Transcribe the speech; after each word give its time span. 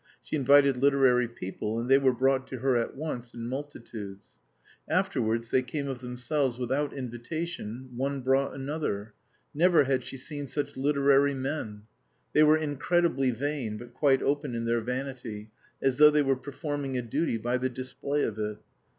She 0.23 0.35
invited 0.35 0.77
literary 0.77 1.27
people, 1.27 1.79
and 1.79 1.87
they 1.87 1.99
were 1.99 2.11
brought 2.11 2.47
to 2.47 2.57
her 2.57 2.75
at 2.75 2.95
once 2.95 3.35
in 3.35 3.45
multitudes. 3.47 4.39
Afterwards 4.89 5.51
they 5.51 5.61
came 5.61 5.87
of 5.87 5.99
themselves 5.99 6.57
without 6.57 6.91
invitation, 6.91 7.87
one 7.95 8.21
brought 8.21 8.55
another. 8.55 9.13
Never 9.53 9.83
had 9.83 10.03
she 10.03 10.17
seen 10.17 10.47
such 10.47 10.75
literary 10.75 11.35
men. 11.35 11.83
They 12.33 12.41
were 12.41 12.57
incredibly 12.57 13.29
vain, 13.29 13.77
but 13.77 13.93
quite 13.93 14.23
open 14.23 14.55
in 14.55 14.65
their 14.65 14.81
vanity, 14.81 15.51
as 15.83 15.97
though 15.97 16.09
they 16.09 16.23
were 16.23 16.35
performing 16.35 16.97
a 16.97 17.03
duty 17.03 17.37
by 17.37 17.59
the 17.59 17.69
display 17.69 18.23
of 18.23 18.39
it. 18.39 18.57